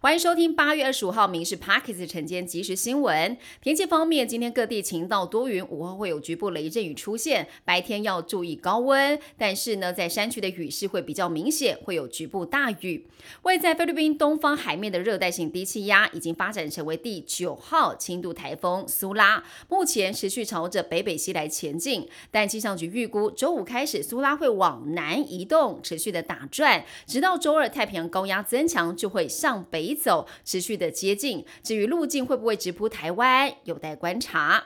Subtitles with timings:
[0.00, 3.36] 欢迎收听八月二十五号《民事 Parkes》晨间即时新闻。
[3.60, 9.18] 天气方面，今天各地晴到多云，午后会有局部雷阵雨出现，白天要注意高温。
[9.36, 13.08] 但是呢，在山区的雨势会比较明显，会有局部大雨。
[13.42, 22.08] 位在菲律宾东方海面的热带性低气压已经发展成为第九号轻度台风苏拉，目前持续朝着北北西来前进。
[22.30, 29.87] 但气象局预估，周五开始苏拉会往南移动，持续的打转，直到周二太平洋高压增强，就会向北。
[29.88, 31.44] 移走，持续的接近。
[31.62, 34.64] 至于路径会不会直扑台湾，有待观察。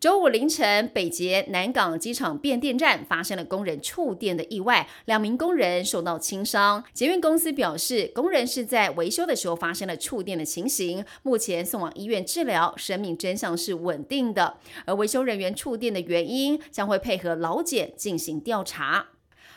[0.00, 6.84] 周五凌晨，北捷南港机场变电站发生了工人触电的意外，两名工人受到轻伤。
[6.92, 14.58] 捷运公司表示，工人是在维修的时候发生了触电的情形，目前送往医院治疗，生命真相是稳定的。
[14.84, 19.13] 而维修人员触电的原因，将会配合劳检进行调查。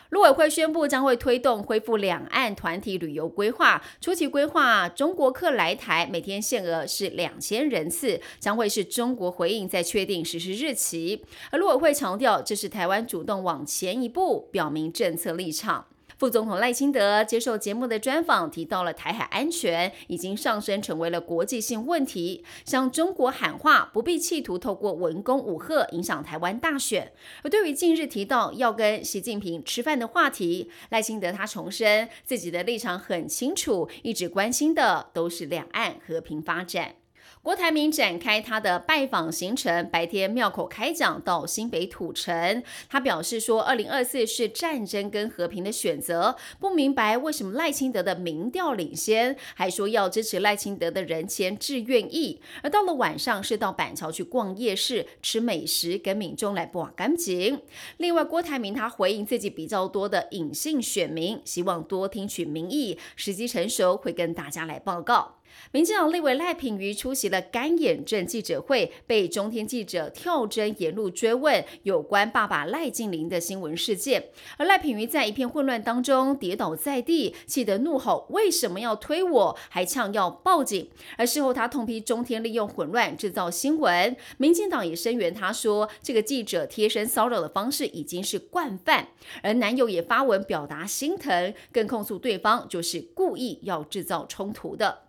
[0.10, 11.26] 陆委会宣布将会推动恢复两岸团体旅游规划，初期规划中国客来台每天限额是两千人次，将会是中国回应在确定实施日期。
[11.52, 15.86] 而陆委会强调，这是台湾主动往前一步，表明政策立场。
[16.18, 27.14] 副总统赖清德接受节目的专访，提到了台海安全已经上升成为了国际性问题，向中国喊话，不必企图透过文攻武吓影响台湾大选。
[27.44, 36.96] 而对于近日提到要跟习近平吃饭的话题，赖清德他重申自己的立场很清楚，一直关心的都是两岸和平发展。
[37.48, 42.62] 郭台铭展开他的拜访行程，白天庙口开讲到新北土城。
[42.90, 52.42] 他表示说，二零二四是战争跟和平的选择，不明白为什么赖清德的民调领先，还说要支持赖清德的人签志愿意。
[52.64, 57.62] 而到了晚上是到板桥去逛夜市吃美食，跟民众来不瓦干净。
[57.96, 65.36] 另外，郭台铭他回应自己比较多的隐性选民，希望多听取民意，时机成熟会跟大家来报告。
[65.72, 80.90] 民进党立委赖品妤出席了干眼症记者会，被中天记者跳针沿路追问有关爸爸赖静林的新闻事件，而赖品妤在一片混乱当中跌倒在地，气得怒吼：“为什么要推我？”还呛要报警。
[81.18, 89.10] 而事后他痛批中天利用混乱制造新闻，民进党也声援他说，这个记者贴身骚扰的方式已经是惯犯。
[89.42, 95.07] 而男友也发文表达心疼，更控诉对方就是故意要制造冲突的。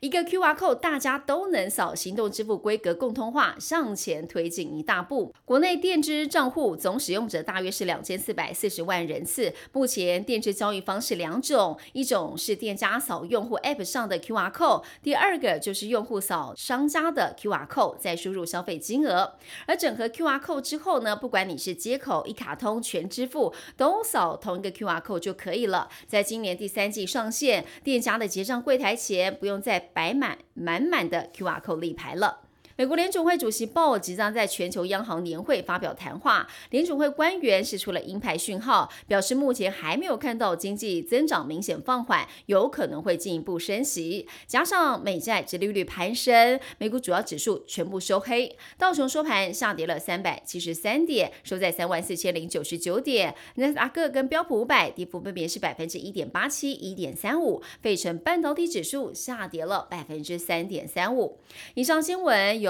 [0.00, 5.34] 一个 QR code，大家都能扫，行动支付规格共通化，向前推进一大步。
[5.44, 9.52] 国内电支账户总使用者大约是两千四百四十万人次。
[9.72, 19.34] 目前电支交易方式两种，一种是店家扫用户 App 上的 QR code，第二个就是用户扫商家的 QR code，再输入消费金额。
[19.66, 25.88] 而整合 QR code 之后呢，不管你是接口、一卡通、全支付，都扫同一个 QR code 就可以了。
[26.06, 32.49] 在今年第三季上线，店家的结账柜台前不用再摆满满满的 QR code 立牌了。
[32.80, 44.26] 美国联储会主席鲍尔即将在全球央行年会发表谈话，联储会官员释出了鹰派讯号，表示目前还没有看到经济增长明显放缓，有可能会进一步升息。
[44.46, 53.34] 加上美债殖利率攀升，美股主要指数全部收黑，道琼收盘下跌了三百七十三点，收在三万四千零九十九点。
[53.56, 57.62] 纳斯达克跟标普五百跌幅分别是百分之一点八七、一点三五。
[57.82, 61.38] 费城半导体指数下跌了百分之三点三五。
[61.74, 62.69] 以上新闻有。